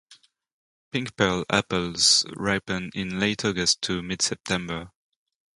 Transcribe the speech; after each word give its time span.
'Pink 0.89 1.15
Pearl' 1.15 1.45
apples 1.47 2.25
ripen 2.35 2.89
in 2.95 3.19
late 3.19 3.45
August 3.45 3.83
to 3.83 4.01
mid-September. 4.01 4.89